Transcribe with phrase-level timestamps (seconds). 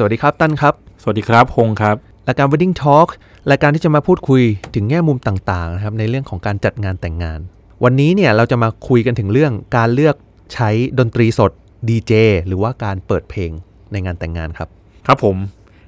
[0.00, 1.96] สวัสดีครับตั้นครับ สวัสดีครับพงครับ
[2.28, 3.08] รายการ Wedding Talk
[3.50, 4.42] รายการที่จะมาพูดคุย
[4.74, 7.38] ถึงแง่มุมต่างๆนะครับในเรื่องของการจัดงานแต่งงาน
[7.84, 10.16] วันนี้เนี่ยเราจะมาคุยกันถึงเรื่องการเลือก
[10.54, 11.52] ใช้ดนตรีสด
[11.88, 12.12] ดีเจ
[12.46, 13.50] หรือว่าการเปิดเพลง
[13.92, 14.68] ในงานแต่งงานครับ
[15.06, 15.36] ครับผม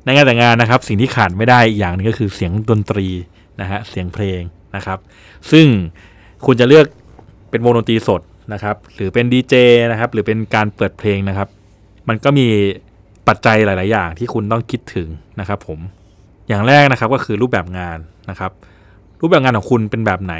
[0.04, 3.06] ในงานแต่งงานนะครับ สิ่งที่ขาดไม่ได้อีกอย่างหนึงก็คือเสียงดนตรี
[3.60, 4.40] นะฮะเสียงเพลง
[4.76, 4.98] นะครับ
[5.50, 5.66] ซึ่ง
[6.46, 6.86] คุณจะเลือก
[7.50, 8.20] เป็นวงดนตรีสด
[8.52, 9.54] นะครับ หรือเป็นดีเจ
[9.90, 11.48] นะครับ หรือเป็นการเปิดเพลงนะครับ
[12.08, 12.46] มันก็มี
[13.28, 15.08] ปัจจัยหลาย ๆ อย่างที่คุณต้องคิดถึง
[15.40, 15.78] นะครับ ผม
[16.48, 17.98] อย่างแรกนะครับก็คือรูปแบบงาน
[18.30, 18.50] นะครับ
[19.20, 20.34] รูปแบบงานของคุณเป็นแบบไหน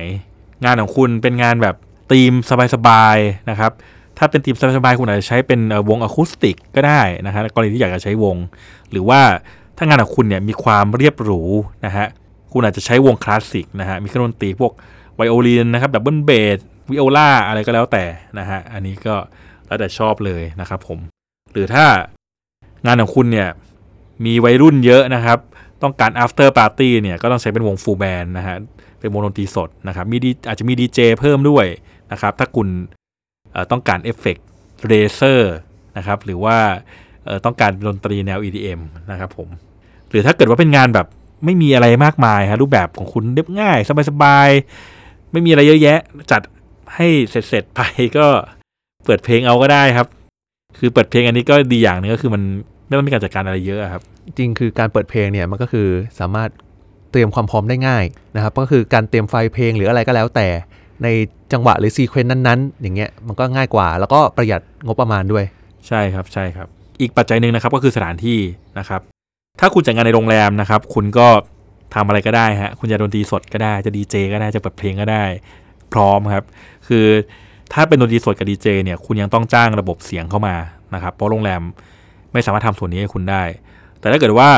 [0.65, 1.77] งานของคุณเป็นงานแบบ
[2.11, 2.33] ธีม
[2.75, 3.73] สบาย ๆ นะครับ
[4.19, 8.37] ถ้าเป็นธีมสบาย ๆ คุณอาจจะใช้เป็นวงอะคูสติกก็ได้นะฮะกรณีที่อยากจะใช้วง
[8.91, 9.21] หรือว่า
[9.77, 11.43] ถ้างานของคุณเนี่ยมีความเรียบหรู
[11.87, 12.07] นะฮะ
[12.53, 14.73] คุณอาจจะใช้วงคลาสสิกนะฮะมีเครื่องดนตรีพวก
[15.17, 16.59] ไวโอลินนะครับ double bass
[16.91, 18.05] viola อะไรก็แล้วแต่
[18.39, 19.15] นะฮะอันนี้ก็
[19.67, 20.99] แล้วแต่ชอบเลยนะครับผม
[21.53, 21.85] หรือถ้า
[22.87, 23.49] งานของคุณเนี่ย
[24.25, 25.39] มีวัยรุ่นเยอะนะครับ
[25.83, 28.57] ต้องการ after party เนี่ยก็ต้องใช้เป็นวง full band นะฮะ
[29.01, 31.67] เป็นวงดนตรีสดนะครับมีดีอาจจะมีดีเจเพิ่มด้วย
[32.13, 32.69] นะครับถ้าคุณ
[33.71, 35.55] ต้องการ effect laser
[35.97, 36.59] นะครับหรือว่า
[37.45, 39.49] ต้องการดนตรีแนว EDM นะครับผม
[40.11, 41.07] หรือถ้าเกิดว่าเป็นงานแบบ
[41.45, 43.79] ไม่มีอะไรมากมายฮะรูปแบบของคุณเรียบง่าย
[44.11, 45.99] สบายๆ ไม่มีอะไรเยอะแยะ
[46.31, 46.43] จัด
[46.95, 47.81] ให้เสร็จๆไป
[48.19, 48.27] ก็
[49.05, 50.07] เปิดเพลงเอาก็ได้ครับ
[50.79, 52.43] คือเปิดเพลงอันนี้ก็ดีอย่างหนึงก็คือมัน
[52.87, 55.89] ไม่ต้องมีการจัดการอะไรเยอะอะครับ จริงคือการเปิดเพลงเนี่ยมันก็คือ
[56.21, 56.51] สามารถ
[57.11, 58.05] เตรียมความพร้อมได้ง่าย
[58.37, 60.49] นะครับ ก็คือการเตรียมไฟล์เพลงหรืออะไรก็แล้วแต่
[61.03, 61.09] ใน
[61.53, 65.45] จังหวะหรือซีเควนต์นั้นๆ อย่างเงี้ยมันก็ง่ายกว่า แล้วก็ประหยัดงบประมาณด้วย
[65.89, 66.69] ใช่ครับใช่ครับ
[67.01, 68.39] อีกปัจจัยหนึ่งนะครับก็คือสถานที่
[68.79, 69.01] นะครับ
[69.61, 71.29] ถ้าคุณจัดงานในโรงแรมนะครับ คุณก็
[71.95, 75.25] ทำอะไรก็ได้ฮะคุณจะดนตรีสดก็ได้จะดีเจก็ได้จะเปิดเพลงก็ได้
[75.93, 76.45] พร้อมครับ
[76.89, 77.07] คือ
[77.73, 80.57] ถ้าเป็นดนตรีสดกับดีเจเนี่ยคุณยังต้องจ้างระบบเสียงเข้ามา
[80.95, 81.61] นะครับเพราะโรงแรม
[82.33, 83.43] ไม่สามารถทำส่วนนี้ให้คุณได้
[84.01, 84.51] แต่ถ้าเกิดว่า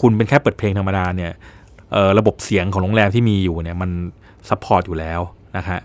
[0.00, 1.32] คุณเป็นแค่เปิดเพลงธรรมดาเนี่ย
[2.18, 3.90] ระบบเสียงของโรงแรมที่มีอยู่เนี่ยมัน
[4.48, 5.20] support อยู่แล้ว
[5.56, 5.78] นะฮะ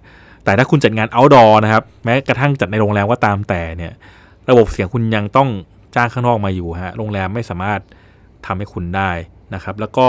[0.44, 3.94] แต่ถ้าคุณจัดงาน outdoor นะครับแม้กระทั่งจัดในโรงแรมก็ตามแต่เนี่ย
[4.50, 5.50] ระบบเสียงคุณยังต้อง
[5.96, 7.80] จ้างข้างนอกมาอยู่ฮะโรงแรมไม่สามารถ
[8.46, 9.12] ทำให้คุณได้
[9.54, 10.08] นะครับ แล้วก็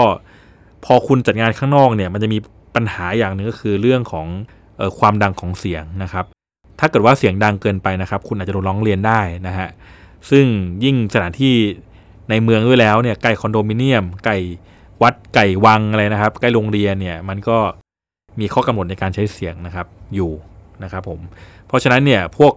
[0.85, 2.37] พอคุณจัดงานข้างนอกเนี่ยมันจะมี
[2.75, 4.27] ปัญหาอย่างหนึ่งก็คือเรื่องของ
[4.79, 6.25] ออความดังของเสียงนะครับ
[6.79, 9.67] ถ้าเกิดว่าเสียงดังเกินไปนะครับ คุณอาจจะโดนร้องเรียนได้นะฮะ
[10.29, 10.45] ซึ่ง
[10.83, 11.55] ยิ่งสถานที่
[12.29, 14.37] ในเมืองด้วยแล้วเนี่ยใกล้คอนโดมิเนียมใกล้
[15.01, 17.57] วัดไก่วังอะไรนะครับ ใกล้โรงเรียนเนี่ยมันก็
[18.39, 20.31] มีข้อกำหนดในการใช้เสียงนะครับอยู่
[20.83, 21.19] นะครับผม
[21.67, 22.53] เพราะฉะนั้นเนี่ยพวก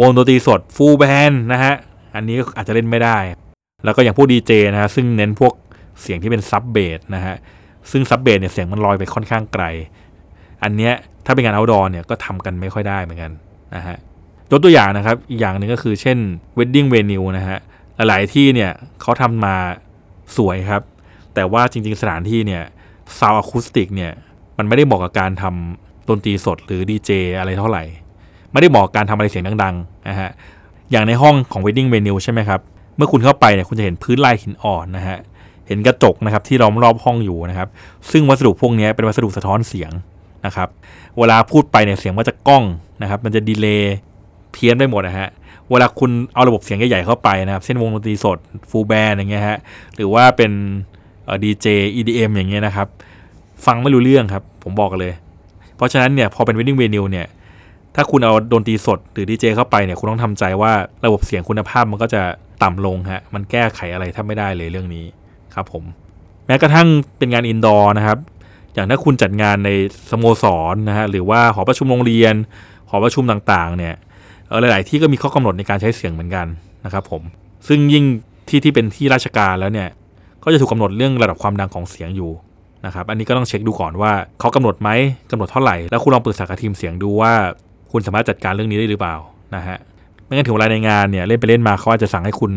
[0.00, 1.74] วงดนตรีสดฟูลแบนนะฮะ
[2.14, 3.18] อันนี้ก็อาจจะเล่นไม่ได้
[3.84, 5.52] แล้วก็อย่างพวกดีเจนะฮะซึ่งเน้นพวก
[6.00, 7.36] เสียงที่เป็นซับเบสนะฮะ
[7.90, 9.64] ซึ่งซับเบสเนี่ยเสียงมันลอยไปค่อนข้างไกล
[10.62, 10.92] อันเนี้ย
[11.26, 13.32] ถ้าเป็นงาน outdoor เนี่ยก็ทำกันไม่ค่อยได้เหมือนกัน
[13.76, 13.96] นะฮะ
[14.50, 16.18] ยกตัวอย่างนะครับ อีกอย่างหนึ่งก็คือเช่น
[16.58, 17.58] wedding venue นะฮะ
[17.96, 18.70] หลายๆที่เนี่ย
[19.00, 19.56] เขาทำมา
[20.36, 20.82] สวยครับ
[21.34, 22.62] แต่ว่าจริง ๆ สถานที่เนี่ย
[23.18, 24.12] sound acoustic เนี่ย
[24.58, 27.84] มันไม่ได้เหมาะกับการทำดนตรีสดหรือดีเจอะไรเท่าไหร่
[28.52, 30.30] ไม่ได้เหมาะกับการทำอะไรเสียงดังๆนะฮะ
[30.90, 32.60] อย่างในห้องของ wedding venue ใช่ไหมครับ
[32.96, 35.18] เมื่อคุณเข้าไปเนี่ยคุณจะเห็นพื้นลายหินอ่อนนะฮะ
[35.66, 37.68] เห็นกระจกนะครับที่ล้อมรอบห้องอยู่นะครับ
[38.10, 39.90] ซึ่งวัสดุพวกนี้เป็นวัสดุสะท้อนเสียง
[40.46, 40.68] นะครับ
[41.18, 42.64] เวลาพูดไปเนี่ยเสียงมันจะก้อง
[43.02, 43.94] นะครับ มันจะดีเลย์
[44.52, 45.28] เพี้ยนไปหมดนะฮะ
[45.70, 48.38] เวลาคุณเอาระบบเสียงใหญ่ๆเข้าไปนะครับ เช่นวงดนตรีสด
[48.70, 49.58] full band อย่างเงี้ยฮะ
[49.96, 50.52] หรือว่าเป็น
[51.44, 51.66] ดีเจ
[51.96, 52.88] EDM อย่างเงี้ยนะครับ
[53.66, 55.14] ฟังไม่รู้เรื่องครับ ผมบอกกันเลย
[55.76, 57.26] เพราะฉะนั้นเนี่ยพอเป็น wedding venue เนี่ย
[57.94, 60.72] ถ้าคุณเอาดนตรีสดหรือดีเจเข้าไปเนี่ยคุณต้องทำใจว่า
[61.04, 62.22] ระบบเสียงคุณภาพมันก็จะ
[62.62, 65.04] ต่ำลงฮะมันแก้ไขอะไรแทบไม่ได้เลยเรื่องนี้
[65.54, 65.84] ครับผม
[66.46, 66.88] แม้กระทั่ง
[67.18, 68.18] เป็นงาน indoor นะครับ
[68.74, 69.70] อย่างถ้าคุณจัดงานใน
[70.10, 72.34] สโมสรนะฮะหรือว่าหอประชุมโรงเรียน
[72.94, 73.94] หอประชุมต่างๆเนี่ย
[74.60, 76.46] หลายๆที่ก็มีข้อกำหนดในการใช้เสียงเหมือนกัน
[76.84, 77.22] นะครับผม
[77.68, 78.04] ซึ่งยิ่ง
[78.48, 79.88] ที่ที่เป็นที่ราชการแล้วเนี่ย
[80.44, 82.30] ก็จะถูกกาหนดเรื่องระดับความดังของเสียงอยู่
[82.86, 84.90] นะครับอันนี้ก็ต้องเช็คดูก่อนว่าเขากำหนดไหม
[85.30, 87.32] กำหนดเท่าไหร่แล้วคุณลองปรึกษากับทีมเสียงดูว่า
[87.92, 89.16] คุณสามารถจัดการเรื่องนี้ได้หรือเปล่า
[89.56, 89.78] นะฮะ
[90.24, 92.52] ไม่งั้นถึงเวลาในงานเนี่ยเล่นไปเล่นมาเขาอาจจะสั่งให้คุณ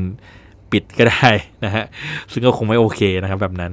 [0.71, 1.29] ปิดก็ได้
[1.65, 1.85] นะฮะ
[2.31, 3.71] ซึ่งก็คงไม่โอเคนะครับแบบนั้น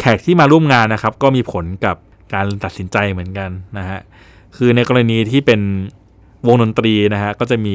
[0.00, 1.96] แขกที่มาร่วมงานนะครับ ก็มีผลกับ
[2.34, 3.98] การตัดสินใจเหมือนกันนะฮะ
[4.56, 5.60] คือในกรณีที่เป็น
[6.46, 7.74] วงดนตรีนะฮะก็จะมี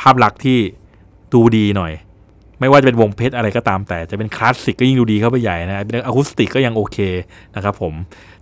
[0.00, 0.58] ภาพลักษณ์ที่
[1.32, 1.92] ดูดีหน่อย
[2.60, 6.98] ไม่ว่าจะเป็นวงเพชรอะไรก็ตามแต่จะเป็นคลาสสิกก็ยิ่งดูดีเข้าไปใหญ่นะเป็นอะคูสติกก็ยังโอเค
[7.56, 7.94] นะครับผม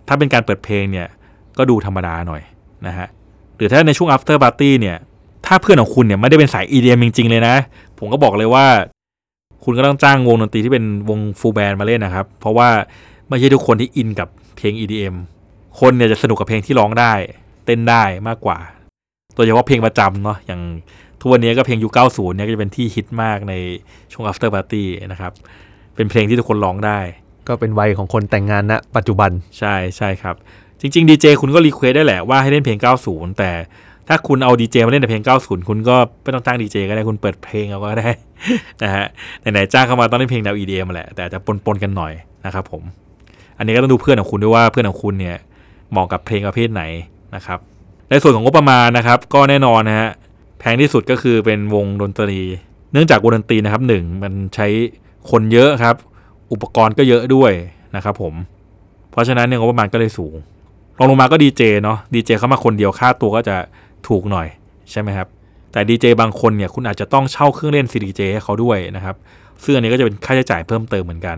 [0.07, 1.07] ถ้าเป็นการเปิดเพลงเนี่ย
[1.57, 2.41] ก็ดูธรรมดาหน่อย
[2.87, 3.07] นะฮะ
[3.55, 4.97] หรือถ้าในช่วง after party เนี่ย
[5.45, 7.55] ถ้าเพื่อนของคุณเนี่ยไม่ได้เป็นสาย EDM จริงๆเลยนะ
[7.99, 8.65] ผมก็บอกเลยว่า
[9.63, 12.69] คุณก็ต้องจ้างวงดนตรีที่เป็นวงฟูลแบนด์มาเล่นนะครับ เพราะว่า
[13.27, 14.27] ไม่ใช่ทุกคนที่อินกับ
[14.57, 15.15] เพลง EDM
[15.79, 17.13] คนเนี่ยจะสนุกกับเพลงที่ร้องได้
[17.67, 18.57] เต้นได้มากกว่า
[19.35, 20.61] โดยเฉพาะเพลงประจำเนาะอย่าง
[21.21, 23.53] ทุกวันนี้ก็เพลงยุค90เนี่ยก็จะเป็นที่ฮิตมากใน
[24.11, 25.31] ช่วง after party นะครับ
[25.95, 26.99] เป็นเพลงที่ทุกคนร้องได้
[27.47, 30.35] ก็เป็นวัยของคนแต่งงานณปัจจุบันใช่ใช่ครับ
[30.81, 32.77] จริงๆดีเจคุณก็ request ได้แหละว่าให้เล่นเพลง
[33.07, 33.51] 90 แต่
[34.07, 38.09] ถ้าคุณเอาดีเจมาเล่นแต่เพลง 90 คุณก็ไม่ต้องจ้างดีเจก็ได้คุณเปิดเพลงเอาก็ได้
[38.83, 39.05] นะฮะ
[39.41, 42.13] ไหนๆจ้างเข้ามาต้องเล่นเพลงแนว EDM มาแหละแต่อาจจะปนๆกันหน่อย
[42.45, 42.83] นะครับผม
[43.57, 45.37] อันนี้ก็ต้องดูเพื่อนของคุณด้วยว่าเพื่อนของคุณเนี่ย
[45.91, 46.83] เหมาะกับเพลงประเภทไหน
[47.35, 47.59] นะครับ
[48.09, 50.09] ในส่วนของงบประมาณนะครับก็แน่นอนนะฮะ
[50.59, 52.39] แพงที่สุดก็คือเป็นวงดนตรี
[52.91, 54.67] เนื่องจากวงดนตรีนะครับหนึ่งมันใช้
[55.31, 55.95] คนเยอะครับ
[56.51, 57.51] อุปกรณ์ก็เยอะด้วย
[57.95, 58.33] นะครับผม
[59.11, 60.35] เพราะฉะนั้นเนี่ยงบประมาณก็เลยสูง
[60.97, 63.55] รองลงมาก็ดีเจเนาะดีเจเข้ามาคนเดียวค่าตัวก็จะ
[64.07, 64.47] ถูกหน่อย
[64.91, 65.27] ใช่ไหมครับ
[65.71, 69.15] แต่ดีเจบางคนเนี่ยคุณอาจจะต้องเช่าเครื่องเล่น CDJ ให้เขาด้วยนะครับ
[69.63, 71.37] ซึ่งอันนี้ก็จะเป็นค่าใช้จ่ายเพิ่มเติมเหมือนกัน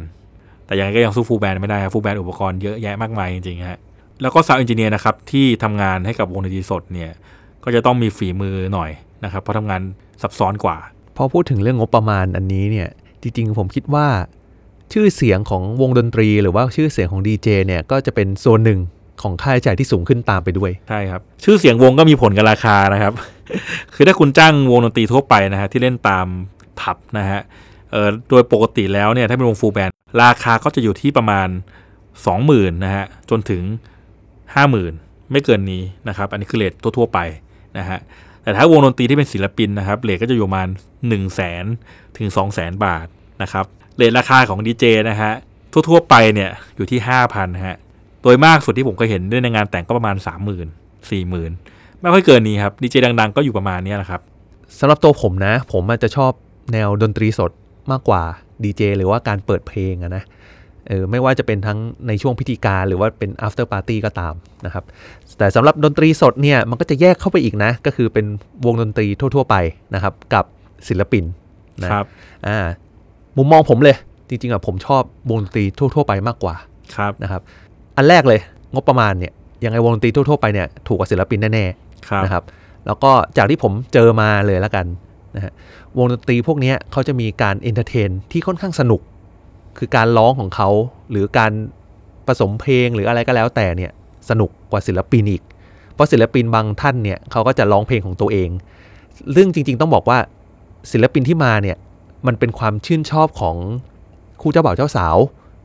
[0.65, 3.80] แต่ยังไงก็ยังสู้ full band ไม่ได้ครับ full band อุปกรณ์เยอะแยะมากมายจริงๆฮะ
[4.21, 7.12] แล้วก็ sound engineer นะครับที่ทำงานให้กับวงดนตรีสดเนี่ย
[7.63, 8.92] ก็จะต้องมีฝีมือหน่อย
[9.24, 9.81] นะครับเพราะทำงาน
[10.21, 10.77] ซับซ้อนกว่า
[11.18, 12.89] พอพูดถึงเรื่องงบประมาณอันนี้เนี่ย
[13.21, 14.07] จริงๆผมคิดว่า
[14.94, 18.80] ชื่อเสียงของวงดนตรี หรือว่าชื่อเสียงของดีเจเนี่ยก็จะเป็นโซนหนึ่ง
[19.21, 23.13] ของค่าใช้จ่ายที่สูงขึ้นตามไปด้วย ใช่ครับ ชื่อเสียงวงก็มีผลกับราคานะครับ
[23.95, 26.27] คือถ้าคุณจ้างวงดนตรีทั่วไปนะฮะที่เล่นตาม
[26.80, 27.42] ผับนะฮะ
[27.92, 31.48] เอ่อโดยปกติแล้วเนี่ยถ้าเป็นวงฟูลแบนด์ราคาก็จะอยู่ที่ประมาณ
[32.15, 33.62] 20,000นะฮะจนถึง
[34.57, 37.19] 50,000ไม่เกินนี้นะครับ อันนี้คือเรททั่ว ๆ ไป
[37.78, 38.00] นะฮะ
[38.44, 41.66] แต่ถ้าวงดนตรีที่เป็นศิลปินนะครับเรทก็จะอยู่ประมาณ1 0 0 0 0แสน
[42.18, 43.07] ถึง2 0 0 0 0 0บาท
[43.42, 43.66] นะครับ
[43.98, 45.31] เรทราคาของดีเจนะฮะ
[45.74, 47.00] ทั่ว ๆ ไปเนี่ยอยู่ที่
[47.31, 47.78] 5,000ฮะ
[48.22, 50.66] โดยมากสุดที่ผมเคยเห็นด้วยในงานแต่งก็ประมาณ 3 0 0 0 0
[51.10, 54.22] 4 0 0 0 0ไม่ค่อยเกินนี้ครับดีเจดัง ๆ ก็อยู่ประมาณนี้แหละครับ
[54.80, 56.31] สำหรับตัวผมนะ ผมอาจจะชอบ
[56.74, 57.51] แนวดนตรีสด
[57.92, 58.24] มากกว่า
[58.63, 60.24] ดีเจหรือว่าการเปิดเพลงนะ
[60.88, 64.34] เออไม่ว่าจะเป็นทั้งในช่วงพิธีการหรือว่าเป็น after party ก็ตาม
[64.66, 64.84] นะครับ
[65.38, 68.26] แต่สำหรับดนตรีสดเนี่ยมันก็จะแยกเข้าไปอีกนะ ก็คือเป็น
[68.66, 69.56] วงดนตรีทั่ว ๆ ไป
[69.96, 70.46] นะครับ กับ
[70.88, 71.24] ศิลปิน
[71.84, 72.06] นะครับ
[72.48, 72.58] อ่า
[73.38, 73.98] มุมมองผมเลย
[74.30, 75.64] จริงๆอะผมชอบวงดนตรี
[75.96, 76.56] ทั่ว ๆ ไปมากกว่า
[76.96, 77.42] ครับนะครับ
[77.98, 78.40] อันแรกเลย
[78.74, 79.34] งบประมาณเนี่ย
[79.64, 82.44] ยังไงวงดนตรีทั่ว ๆ ไปเนี่ยถูกกว่าศิลปินแน่ๆครับนะครับ
[82.86, 84.86] แล้วก็จากที่ผมเจอมาเลยแล้วกัน
[85.36, 85.54] นะฮะ
[85.98, 89.02] วงดนตรีพวกเนี้ยเขาจะมีการ entertain ที่ค่อนข้างสนุก
[89.80, 90.70] คือการร้องของเขา
[91.12, 91.52] หรือการ
[92.28, 93.92] ผสมเพลงหรืออะไรก็แล้วแต่เนี่ย
[94.30, 95.42] สนุกกว่าศิลปินอีก
[95.94, 98.50] เพราะศิลปินบางท่านเนี่ยเขาก็จะร้องเพลงของตัวเอง
[99.31, 100.20] เรื่องจริง ๆ ต้องบอกว่า
[100.92, 101.78] ศิลปินที่มาเนี่ย
[102.28, 103.56] มันเป็นความชื่นชอบของ
[104.42, 105.18] คู่เจ้าบ่าวเจ้าสาว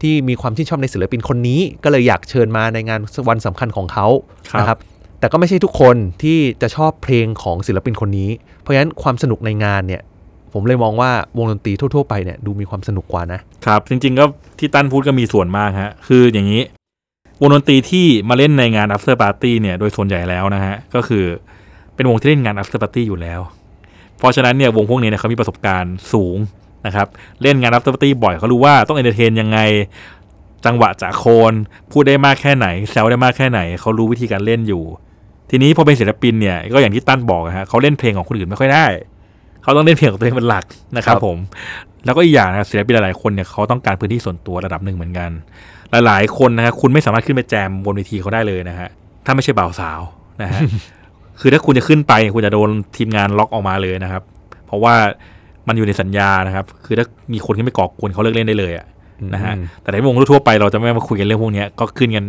[0.02, 4.06] ที่มีความชื่นชอบในศิลปินคนนี้ ก็เลยอยากเชิญมาในงานวันสำคัญของเขา
[4.52, 4.78] ครับนะครับ
[5.19, 10.02] แต่ก็ไม่ใช่ทุกคนที่จะชอบเพลงของศิลปินคนนี้ เพราะฉะนั้นความสนุกในงานเนี่ย
[10.54, 14.24] ผมเลยมองว่าวงดนตรีทั่ว ๆ ไปเนี่ยดูมีความสนุกกว่านะครับ จริง ๆ ก็
[14.58, 16.62] ที่ตั้นพูดก็มีส่วนมากฮะคืออย่างนี้
[17.40, 21.24] วงดนตรีที่มาเล่นในงาน after party เนี่ยโดยส่วนใหญ่แล้วนะฮะก็คือ
[21.94, 23.40] เป็นวงที่เล่นงาน after party อยู่แล้ว
[24.18, 26.36] เพราะฉะนั้นเนี่ยวงพวกนี้เนี่ยเขามีประสบการณ์สูง
[26.86, 27.06] นะครับ
[27.42, 29.58] เล่นงาน after party บ่อยเขารู้ว่าต้องเอนเตอร์เทนยังไง
[30.66, 31.54] จังหวะจากโคน
[31.90, 34.82] พูดได้มากแค่ไหนแซวได้มากแค่ไหนเขารู้วิธีการเล่นอยู่
[35.50, 38.86] ทีนี้พอเป็นศิลปินเนี่ยก็อย่างที่ตั้นบอกฮะเขาเล่นเพลงของคนอื่นไม่ค่อยได้
[39.64, 40.64] เขาต้องเล่นเพลงของตัวเองเป็นหลัก
[40.96, 41.38] นะครับครับผม
[42.05, 45.31] แล้วก็อีกอย่างนะครับศิลปินหลายๆคนเนี่ยเขาต้องการพื้นที่ส่วนตัวระดับหนึ่งเหมือนกัน
[46.06, 48.88] หลายๆคนนะฮะคุณไม่สามารถขึ้นไปแจมบนเวทีเขาได้เลยนะฮะ
[49.24, 50.00] ถ้าไม่ใช่บ่าวสาว
[50.43, 50.60] นะฮะ
[51.41, 54.22] คือถ้าคุณจะขึ้นไปคุณจะโดนทีมงานล็อกออกมาเลยนะครับ
[54.67, 54.94] เพราะว่า
[55.69, 58.86] มันอยู่ในสัญญานะครับ คือถ้ามีคนขึ้นไปก่อกวนเขาเลิกเล่นได้เลยอะ
[59.34, 62.24] นะฮะอืมแต่ในวงทั่วๆไปเราจะไม่มาคุยกันเรื่องพวกเนี้ยก็ขึ้นกัน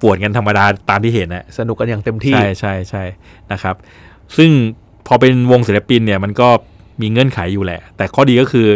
[0.00, 3.04] ปวดกันธรรมดาตามที่เห็นนะสนุกกันอย่างเต็มที่ใช่ใช่ใช่
[3.52, 3.74] นะครับ
[4.36, 4.50] ซึ่ง
[5.08, 6.48] พอเป็นวงศิลปินเนี่ยมันก็
[7.00, 8.66] มีเงื่อนไขอยู่แหละ แต่ข้อดีก็คือ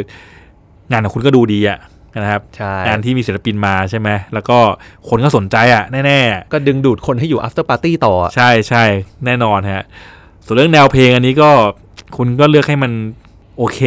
[0.90, 1.78] งานของคุณก็ดูดีอะ
[2.22, 4.58] นะครับใช่งานที่มีศิลปินมาใช่ไหมแล้วก็
[5.08, 6.20] คนก็สนใจอะแน่
[6.52, 8.84] ก็ดึงดูดคนให้อยู่ after party ต่อๆใช่ใช่
[9.26, 9.84] แน่นอนฮะ
[10.44, 11.50] ส่วนเรื่องแนวเพลงอันนี้ก็
[12.16, 12.92] คุณก็เลือกให้มัน
[13.58, 13.78] โอเค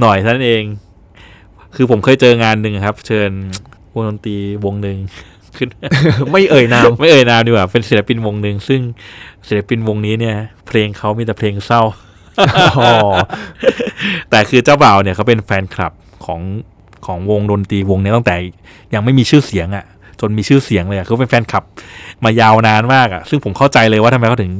[0.00, 0.62] หน่อยเท่านั้นเอง
[1.74, 3.30] คือผมเคยเจองานหนึ่งครับ เชิญ
[3.94, 4.98] วงดนตรีวงหนึ่ง
[5.58, 5.68] ขึ้น
[6.32, 8.80] ไม่เอ่ยนาม ไม่เอ่ยนามดีกว่า เป็นศิลปินวงหนึ่งซึ่ง
[9.48, 10.36] ศิลปินวงนี้เนี่ย
[10.66, 11.82] เพลงเขามีแต่เพลงเศร้า
[12.78, 12.96] อ๋อ
[14.30, 15.92] แต่คือเจ้าบ่าวเนี่ยเขาเป็นแฟนคลับ
[16.24, 16.40] ของ
[17.06, 18.36] ของวงดนตรีวงเนี้ยตั้งแต่
[18.94, 19.86] ยังไม่มีชื่อเสียงอะ่ะ
[20.20, 21.64] จนมีชื่อเสียงเลยอะเขาเป็นแฟนคลับ
[22.24, 24.52] มายาวนานมากอะ่ะ ซึ่งผมเข้าใจเลยว่าทำไมเขาถึง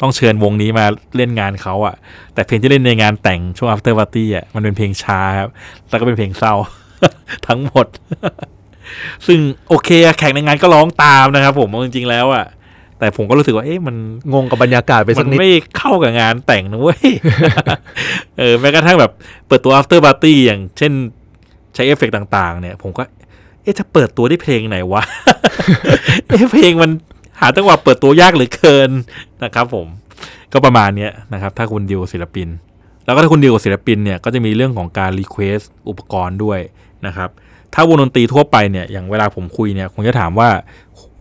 [0.00, 0.84] ต้องเชิญวงนี้มา
[1.16, 1.94] เล่นงานเขาอะ่ะ
[2.34, 5.50] แต่เพลงที่เล่นในงานแต่งช่วง after party อะ่ะมันเป็นเพลงช้าครับ
[5.88, 6.54] แล้วก็เป็นเพลงเศร้า
[7.46, 7.86] ทั้งหมด
[9.26, 12.46] ซึ่งโอเคอะแขกในงานก็ร้องตามนะครับ ผมเอาจริงๆแล้วอะ่ะ
[12.98, 13.96] แต่ผมก็รู้สึกว่าเอ๊ะมัน
[14.34, 17.08] งงกับบรรยากาศไปสัมักนนิดไม่เข้ากับงานแต่งนะเว้ย
[18.38, 19.12] เออแม้กระทั่งแบบ
[19.46, 20.92] เปิดตัว after party อย่างเช่น
[21.74, 23.02] ใช้เอฟเฟกต์ต่างๆ เนี่ย ผมก็
[23.62, 25.02] เอ๊ะจะเปิดตัวด้วยเพลงไหนวะ
[26.28, 26.90] เอ๊ะเพลงมัน
[27.40, 28.90] หาจังหวะเปิดตัวยากเหลือเกิน
[29.44, 29.86] นะครับ ผม
[30.52, 32.48] ก็ประมาณเนี้ยนะครับ ถ้าคุณดีลกับศิลปิน
[33.04, 35.58] แล้วก็ถ้าคุณดีลกับศิลปินเนี่ยก็จะมีเรื่องของการ request
[35.88, 36.60] อุปกรณ์ด้วย
[37.06, 37.30] นะครับ
[37.74, 40.48] ถ้าวงดนตรีทั่วไปเนี่ยอย่างเวลาผมคุยเนี่ยผมจะถามว่า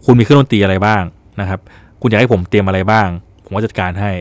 [0.05, 1.01] คุณมีเครื่องดนตรีอะไรบ้าง
[1.39, 1.59] นะครับ
[2.01, 3.07] คุณอยากให้ผมเตรียมอะไรบ้าง
[3.43, 4.11] ผมก็จัดการให้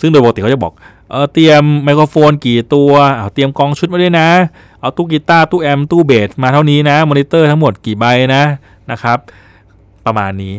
[0.00, 0.72] ซึ่งโดยปกติเขาจะบอก
[1.10, 4.28] เออเตรียมไมโครโฟนกี่ตัวเอาเตรียมกลองชุดมาด้วยนะ
[4.80, 8.42] เอาตู้กีตาร์ตู้แอมป์ตู้เบสมาเท่านี้นะมอนิเตอร์ทั้งหมดกี่ใบนะ
[8.90, 9.18] นะครับ
[10.06, 10.54] ประมาณนี้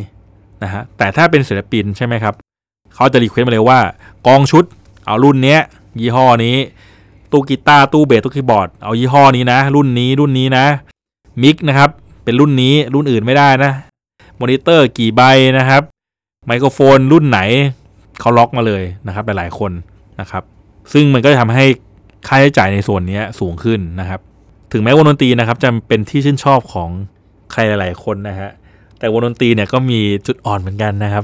[0.62, 2.34] นะฮะแต่ถ้าเป็นศิลปินใช่ไหมครับ
[2.94, 3.80] เขาจะ request มาเลยว่า
[4.26, 4.64] กลองชุด
[5.06, 5.60] เอารุ่นเนี้ย
[6.00, 6.56] ยี่ห้อนี้
[7.32, 10.66] ตู้กีตาร์ตู้เบสตู้คีย์บอร์ดเอายี่ห้อนี้นะ รุ่นนี้รุ่นนี้นะ
[11.42, 11.90] มิกนะครับ
[12.24, 13.72] เป็นรุ่นนี้รุ่นอื่นไม่ได้นะ
[14.40, 15.22] มอนิเตอร์กี่ใบ
[15.58, 15.82] นะครับ
[16.46, 17.40] ไมโครโฟนรุ่นไหน
[18.20, 19.72] เขาล็อกมาเลยนะครับ หลายๆคน
[20.20, 20.42] นะครับ
[20.92, 21.64] ซึ่งมันก็จะทำให้
[22.26, 24.20] ค่าใช้จ่ายในส่วนนี้สูงขึ้นนะครับ
[24.72, 26.90] ถึงแม้วงดนตรีนะครับ จะเป็นที่ชื่นชอบของ
[27.52, 28.50] ใครหลาย ๆ คนนะฮะ
[28.98, 31.22] แต่วงดนตรีเนี่ยก็มีจุดอ่อนเหมือนกันนะครับ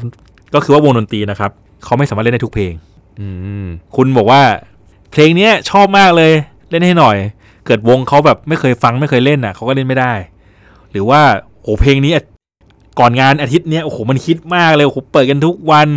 [0.54, 1.50] ก็คือว่าวงดนตรีนะครับ
[1.84, 2.72] เขาไม่สามารถเล่นได้ทุกเพลง
[3.18, 3.26] อื
[3.64, 3.66] ม
[3.96, 4.42] คุณบอกว่า
[5.12, 6.32] เพลงเนี้ยชอบมากเลย
[6.70, 7.16] เล่นให้หน่อย
[7.66, 10.12] เกิดวงเขาแบบไม่เคยฟังไม่เคยเล่นอะเขาก็เล่นไม่ได้
[10.90, 11.20] หรือว่า
[11.62, 12.24] โอ้เพลงนี้อะ
[13.00, 15.88] ก่อนงานอาทิตย์เนี้ยโอ้โหมันฮิตมากเลยโอ้โหเปิดกันทุกวัน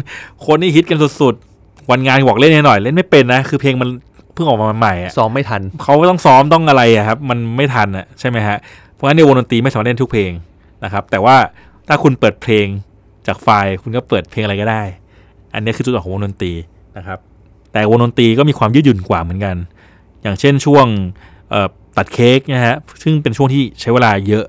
[0.45, 3.89] คนนี่ฮิตกันสุดๆวันงานบอกเล่นให้หน่อยเล่นไม่เป็นนะคือเพลงมัน
[4.33, 8.57] เพิ่งออกมาใหม่อะซ้อมไม่ทันเขาต้องซ้อมต้องอะไรอะครับ มันไม่ทันอะใช่ไหมฮะ
[8.93, 10.31] เพราะฉะนั้นในวงดนตรีไม่สามารถเล่นทุกเพลง
[10.83, 11.35] นะครับ แต่ว่า
[11.87, 12.67] ถ้าคุณเปิดเพลง
[13.27, 14.83] จากไฟล์คุณก็เปิดเพลงอะไรก็ได้
[15.53, 16.53] อันนี้คือจุดอ่อนของวงดนตรี
[16.97, 17.19] นะครับ
[17.73, 19.55] แต่วงดนตรีก็มีความยืดหยุ่นกว่าเหมือนกัน
[20.21, 21.36] อย่างเช่นช่วงเอ่อ
[21.97, 24.45] ตัดเค้กนะฮะซึ่งเป็นช่วงที่ใช้เวลาเยอะ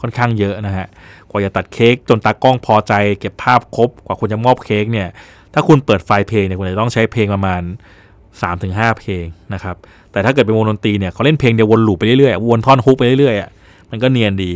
[0.00, 0.86] ค่อนข้างเยอะนะฮะ
[1.30, 5.08] กว่าจะตัดเค้กจนตากล้องพอใจ เก็บภาพครบกว่าคุณจะมอบเค้กเนี่ย
[5.54, 7.62] ถ้าคุณเปิดไฟล์เพลงเนี่ยคุณจะต้องใช้เพลงประมาณ
[8.30, 9.24] 3-5 เพลง
[9.54, 9.76] นะครับ
[10.12, 13.48] แต่ถ้าเกิดเป็นวงดนตรีเนี่ยเขาเล่นเพลงเดียววนลูปไปเรื่อยๆวนท่อนฮุกไปเรื่อยๆอะ
[13.90, 14.52] มันก็เนียนดี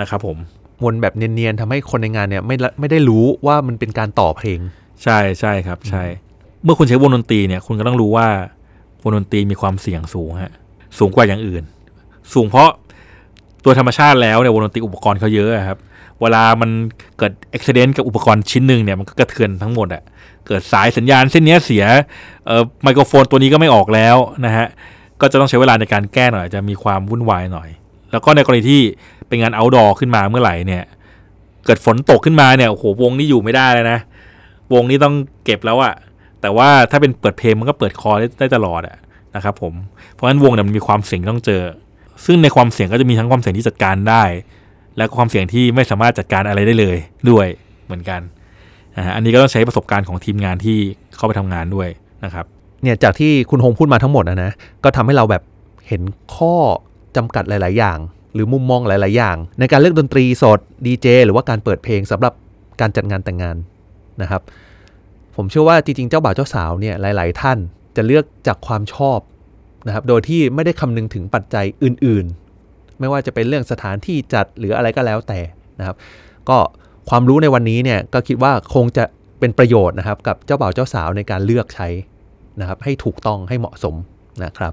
[0.00, 0.36] นะครับผม
[0.84, 4.60] วนแบบเนียนๆทำให้คนในงานเนี่ยไม่ละไม่ได้รู้ว่ามันเป็นการต่อเพลง
[5.02, 6.04] ใช่ใช่ครับใช่
[6.64, 8.26] เมื่อคุณใช้วงดนตรีเนี่ยคุณก็ต้องรู้ว่า
[9.02, 10.52] วงดนตรีมีความเสี่ยงสูงฮะ
[10.98, 11.62] สูงกว่าอย่างอื่น
[12.34, 12.70] สูงเพราะ
[13.64, 15.78] ตัวธรรมชาติแล้วเนี่ยวงดนตรีอุปกรณ์เขาเยอะครับ
[16.20, 16.70] เวลามัน
[17.18, 20.02] เกิดอุบิเหตุกับอุปกรณ์ชิ้นหนึ่งเนี่ยมันก็กระเทือนทั้งหมดอะ
[20.46, 21.84] เกิดสายสัญญาณเส้นนี้เสีย
[22.46, 24.66] เอ่อไมโครโฟนตัวนี้ก็ไม่ออกแล้วนะฮะ
[25.20, 27.68] ก็จะต้องใช้เวลาในการแก้หน่อยจะมีความวุ่นวายหน่อย
[28.12, 28.82] แล้วก็ในกรณีที่
[29.28, 30.84] เป็นงาน outdoor ขึ้นมาเมื่อไหร่เนี่ย
[31.64, 33.98] เกิดฝนตกขึ้นมาเนี่ยโอ้โหวงนี้อยู่ไม่ได้เลยนะ
[34.74, 35.14] วงนี้ต้อง
[35.44, 35.94] เก็บแล้วอะ
[36.40, 38.96] แต่ว่าถ้าเป็นเปิดเพลงมันก็เปิดคอได้ได้ตลอดอะ
[39.36, 39.74] นะครับผม
[40.12, 41.62] เพราะฉะนั้นวงเนี่ยมันมีความเสี่ยงต้องเจอ
[42.26, 44.22] ซึ่งในความเสี่ยงก็จะมีทั้งความเสี่ยงที่จัดการได้
[44.96, 46.96] และความเสี่ยงที่ไม่สามารถจัดการอะไรได้เลย
[47.30, 47.46] ด้วย
[47.86, 48.20] เหมือนกัน
[49.14, 50.78] อันนี้ก็ต้องใช้ประสบการณ์ของทีมงานที่
[51.16, 51.88] เข้าไปทำงานด้วย
[52.24, 52.46] นะครับ
[52.82, 54.52] เนี่ยจากที่คุณโฮงพูดมาทั้งหมดนะนะ
[54.84, 55.42] ก็ทำให้เราแบบ
[55.88, 56.02] เห็น
[56.36, 56.54] ข้อ
[57.16, 57.98] จำกัดหลาย ๆ อย่าง
[58.34, 62.32] หรือมุมมองหลาย ๆ อย่าง ในการเลือกดนตรีสดดีเจหรือว่าการเปิดเพลงสำหรับ
[62.80, 63.56] การจัดงานแต่งงาน
[64.22, 64.42] นะครับ
[65.36, 67.58] ผมเชื่อว่าจริง ๆ เจ้าบ่าวเจ้าสาวเนี่ยหลาย ๆ ท่าน
[67.98, 69.18] จะเลือกจากความชอบ
[69.86, 75.40] นะครับ โดยที่ไม่ได้คำนึงถึงปัจจัยอื่นๆ ไม่ว่าจะเป็นเรื่องสถานที่จัดหรืออะไรก็แล้วแต่
[75.78, 75.96] นะครับ
[76.48, 76.58] ก็
[77.10, 79.04] ความรู้ในวันนี้เนี่ยก็คิดว่าคงจะ
[79.40, 81.88] เป็นประโยชน์นะครับ กับเจ้าบ่าวเจ้าสาวในการเลือกใช้
[82.60, 83.94] นะครับ ให้ถูกต้องให้เหมาะสม
[84.44, 84.72] นะครับ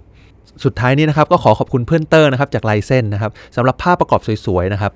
[0.63, 4.93] สุดท้ายนี้นะครับก็ขอขอบคุณเพื่อนเตอร์นะครับจากไลเซนนะครับสำหรับภาพประกอบสวยๆนะครับ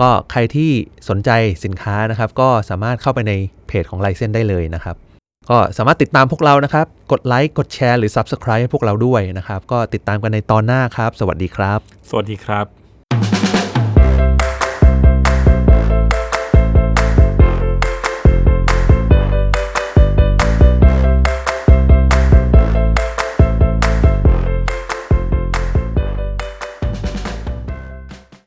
[0.00, 0.70] ก็ใครที่
[1.08, 1.30] สนใจ
[1.64, 3.32] สินค้านะครับ ก็สามารถเข้าไปใน
[3.66, 4.96] เพจของไลเซนได้เลยนะครับ
[5.50, 11.78] ก็สามารถติดตามพวกเรานะครับ กดไลค์ กดแชร์ หรือ Subscribe ให้พวกเราด้วยนะครับ ก็ติดตามกันในตอนหน้าครับ สวัสดีครับ
[12.10, 12.83] สวัสดีครับ